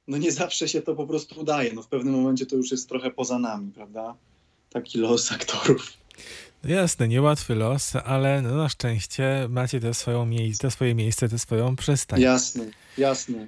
no 0.09 0.19
nie 0.19 0.33
zawsze 0.33 0.69
się 0.69 0.83
to 0.83 0.95
po 0.95 1.07
prostu 1.07 1.41
udaje. 1.41 1.73
No 1.73 1.83
w 1.83 1.89
pewnym 1.89 2.15
momencie 2.15 2.47
to 2.47 2.57
już 2.57 2.71
jest 2.71 2.89
trochę 2.89 3.11
poza 3.11 3.39
nami, 3.39 3.73
prawda? 3.73 4.17
Taki 4.73 4.99
los 4.99 5.33
aktorów. 5.33 5.93
Jasne, 6.65 7.09
niełatwy 7.09 7.55
los, 7.55 7.97
ale 7.97 8.43
no 8.43 8.55
na 8.57 8.69
szczęście 8.69 9.47
macie 9.51 9.81
te, 9.81 9.95
swoją 9.95 10.27
mie- 10.27 10.59
te 10.59 10.71
swoje 10.71 10.95
miejsce, 10.95 11.29
tę 11.29 11.39
swoją 11.39 11.77
przystań. 11.77 12.21
Jasne, 12.21 12.65
jasne. 12.99 13.47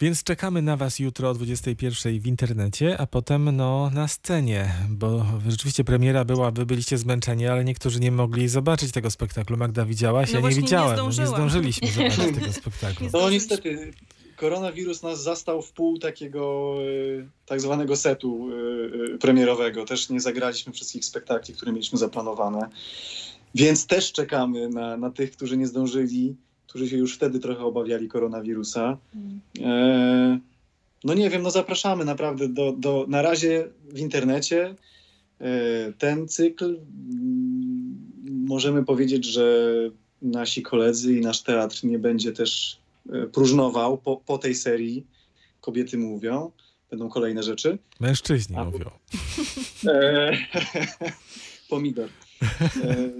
Więc 0.00 0.22
czekamy 0.22 0.62
na 0.62 0.76
was 0.76 0.98
jutro 0.98 1.30
o 1.30 1.34
21 1.34 2.20
w 2.20 2.26
internecie, 2.26 3.00
a 3.00 3.06
potem 3.06 3.56
no 3.56 3.90
na 3.94 4.08
scenie, 4.08 4.72
bo 4.88 5.26
rzeczywiście 5.48 5.84
premiera 5.84 6.24
była, 6.24 6.50
wy 6.50 6.66
byliście 6.66 6.98
zmęczeni, 6.98 7.46
ale 7.46 7.64
niektórzy 7.64 8.00
nie 8.00 8.12
mogli 8.12 8.48
zobaczyć 8.48 8.92
tego 8.92 9.10
spektaklu. 9.10 9.56
Magda 9.56 9.84
widziałaś, 9.84 10.32
No 10.32 10.40
ja 10.40 10.48
nie 10.48 10.54
nie 10.56 10.62
widziałem, 10.62 10.96
no 10.96 11.06
nie 11.06 11.12
zdążyłam. 11.12 11.40
zdążyliśmy 11.50 11.88
zobaczyć 11.88 12.34
tego 12.40 12.52
spektaklu. 12.52 13.06
Nie 13.06 13.10
No 13.12 13.30
niestety, 13.30 13.92
koronawirus 14.40 15.02
nas 15.02 15.22
zastał 15.22 15.62
w 15.62 15.72
pół 15.72 15.98
takiego 15.98 16.74
y, 16.80 17.28
tak 17.46 17.60
zwanego 17.60 17.96
setu 17.96 18.50
y, 18.50 19.14
y, 19.14 19.18
premierowego. 19.18 19.84
Też 19.84 20.08
nie 20.08 20.20
zagraliśmy 20.20 20.72
wszystkich 20.72 21.04
spektakli, 21.04 21.54
które 21.54 21.72
mieliśmy 21.72 21.98
zaplanowane. 21.98 22.68
Więc 23.54 23.86
też 23.86 24.12
czekamy 24.12 24.68
na, 24.68 24.96
na 24.96 25.10
tych, 25.10 25.30
którzy 25.30 25.56
nie 25.56 25.66
zdążyli, 25.66 26.36
którzy 26.66 26.88
się 26.88 26.96
już 26.96 27.14
wtedy 27.14 27.38
trochę 27.38 27.64
obawiali 27.64 28.08
koronawirusa. 28.08 28.98
E, 29.60 30.40
no 31.04 31.14
nie 31.14 31.30
wiem, 31.30 31.42
no 31.42 31.50
zapraszamy 31.50 32.04
naprawdę 32.04 32.48
do, 32.48 32.72
do 32.72 33.06
na 33.08 33.22
razie 33.22 33.68
w 33.88 33.98
internecie. 33.98 34.74
E, 35.40 35.92
ten 35.98 36.28
cykl 36.28 36.64
mm, 36.64 38.10
możemy 38.46 38.84
powiedzieć, 38.84 39.24
że 39.24 39.74
nasi 40.22 40.62
koledzy 40.62 41.16
i 41.16 41.20
nasz 41.20 41.42
teatr 41.42 41.84
nie 41.84 41.98
będzie 41.98 42.32
też 42.32 42.76
e, 42.76 42.79
próżnował 43.32 43.98
po, 43.98 44.16
po 44.16 44.38
tej 44.38 44.54
serii. 44.54 45.06
Kobiety 45.60 45.98
mówią, 45.98 46.50
będą 46.90 47.08
kolejne 47.08 47.42
rzeczy. 47.42 47.78
Mężczyźni 48.00 48.56
A, 48.56 48.64
mówią. 48.64 48.90
E, 49.86 50.32
pomidor. 51.70 52.08
E, 52.84 53.10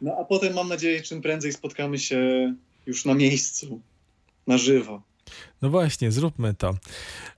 no 0.00 0.16
a 0.20 0.24
potem 0.24 0.54
mam 0.54 0.68
nadzieję, 0.68 1.02
czym 1.02 1.22
prędzej 1.22 1.52
spotkamy 1.52 1.98
się 1.98 2.54
już 2.86 3.04
na 3.04 3.14
miejscu, 3.14 3.80
na 4.46 4.58
żywo. 4.58 5.02
No 5.62 5.70
właśnie, 5.70 6.12
zróbmy 6.12 6.54
to. 6.54 6.74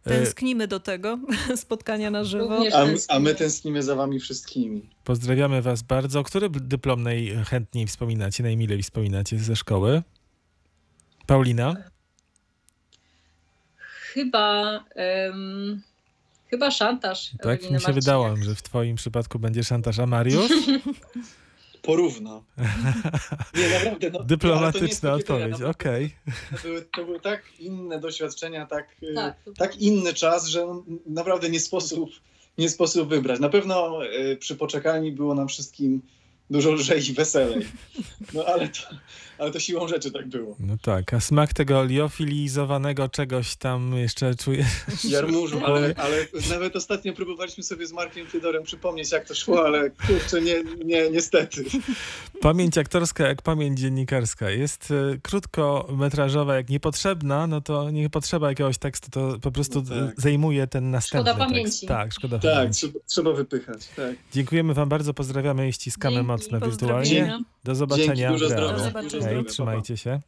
E, 0.05 0.11
Tęsknimy 0.11 0.69
do 0.69 0.81
tego 0.81 1.19
spotkania 1.57 2.11
na 2.11 2.25
żywo. 2.25 2.59
A, 2.75 3.15
a 3.15 3.19
my 3.19 3.35
tęsknimy 3.35 3.83
za 3.83 3.95
wami 3.95 4.21
wszystkimi. 4.21 4.91
Pozdrawiamy 5.05 5.63
was 5.63 5.83
bardzo. 5.83 6.23
Który 6.23 6.51
dyplom 6.51 7.03
najchętniej 7.03 7.87
wspominacie, 7.87 8.43
najmilej 8.43 8.83
wspominacie 8.83 9.39
ze 9.39 9.57
szkoły? 9.57 10.03
Paulina? 11.33 11.77
Chyba, 14.15 14.85
em, 14.95 15.83
chyba 16.51 16.71
szantaż. 16.71 17.31
Tak 17.31 17.59
Eweliny 17.59 17.79
mi 17.79 17.85
się 17.85 17.93
wydało, 17.93 18.37
że 18.37 18.55
w 18.55 18.63
twoim 18.63 18.97
przypadku 18.97 19.39
będzie 19.39 19.65
szantaż. 19.65 19.99
A 19.99 20.07
Mariusz? 20.07 20.51
Porówno. 21.83 22.45
Nie, 23.55 23.69
naprawdę. 23.69 24.11
No, 24.11 24.25
Dyplomatyczna 24.25 25.11
takie 25.11 25.23
odpowiedź, 25.23 25.51
naprawdę 25.51 25.69
okej. 25.69 26.15
To 26.51 26.63
były, 26.63 26.83
to 26.97 27.05
były 27.05 27.21
tak 27.21 27.61
inne 27.61 28.01
doświadczenia, 28.01 28.67
tak, 28.67 28.97
y, 29.03 29.15
Tak, 29.15 29.45
to 29.45 29.53
tak 29.53 29.77
inny 29.77 30.15
czas, 30.15 30.47
że 30.47 30.67
no, 30.67 30.85
naprawdę 31.07 31.51
nie 31.51 31.61
sposób, 31.61 32.11
nie 32.59 32.69
sposób 32.69 33.09
wybrać. 33.09 33.41
Na 33.41 33.49
pewno 33.49 34.07
y, 34.07 34.37
przy 34.37 34.57
poczekalni 34.57 35.13
było 35.13 35.35
nam 35.35 35.49
wszystkim 35.49 36.03
dużo 36.53 36.73
lżej 36.73 37.11
i 37.11 37.13
weselej. 37.13 37.67
No 38.35 38.45
ale 38.45 38.69
to, 38.69 38.79
ale 39.39 39.51
to 39.51 39.61
siłą 39.61 39.89
rzeczy 39.89 40.11
tak 40.11 40.29
było. 40.29 40.57
No 40.61 40.77
tak, 40.83 41.15
a 41.15 41.21
smak 41.21 41.53
tego 41.55 41.85
liofilizowanego 41.85 43.09
czegoś 43.09 43.57
tam 43.57 43.95
jeszcze 43.97 44.35
czuję. 44.35 44.67
Jarmużu, 45.05 45.61
ale, 45.67 45.95
ale 45.97 46.27
nawet 46.51 46.77
ostatnio 46.77 47.13
próbowaliśmy 47.13 47.63
sobie 47.65 47.87
z 47.87 47.93
Markiem 47.93 48.27
Fydorem 48.27 48.63
przypomnieć, 48.63 49.13
jak 49.13 49.29
to 49.29 49.35
szło, 49.35 49.67
ale 49.67 49.91
kurczę, 49.91 50.41
nie, 50.41 50.63
nie, 50.85 51.11
niestety. 51.11 51.65
Pamięć 52.41 52.79
aktorska 52.79 53.27
jak 53.29 53.43
pamięć 53.43 53.81
dziennikarska. 53.81 54.51
Jest 54.51 54.91
e, 54.91 55.19
krótkometrażowa, 55.23 56.57
jak 56.57 56.69
niepotrzebna, 56.69 57.47
no 57.47 57.61
to 57.61 57.91
nie 57.91 58.11
potrzeba 58.11 58.49
jakiegoś 58.49 58.79
tekstu, 58.79 59.11
to 59.11 59.39
po 59.39 59.53
prostu 59.53 59.83
No 59.91 60.07
tak. 60.07 60.21
zajmuje 60.21 60.67
ten 60.67 60.91
następny 60.91 61.31
Szkoda 61.33 61.45
tekst. 61.47 61.53
pamięci. 61.55 61.87
Tak, 61.87 62.13
szkoda 62.13 62.39
Tak, 62.39 62.55
pamięci. 62.55 62.79
trzeba, 62.81 62.99
trzeba 63.07 63.33
wypychać. 63.33 63.89
Tak. 63.97 64.15
Dziękujemy 64.33 64.75
wam 64.75 64.89
bardzo, 64.89 65.15
pozdrawiamy 65.15 65.69
i 65.69 65.73
ściskamy 65.73 66.15
Dzięki, 66.17 66.27
mocno 66.43 66.61
pozdrowienia. 66.61 67.05
wirtualnie. 67.05 67.45
Do 67.65 67.75
zobaczenia 67.75 68.15
Dzięki, 68.15 68.33
dużo 68.33 68.49
w 68.49 68.51
realu. 68.51 68.67
zdrowia. 68.79 68.85
Do 68.85 68.85
zobaczenia. 69.01 69.27
Hej, 69.27 69.45
trzymajcie 69.45 69.97
się. 69.97 70.21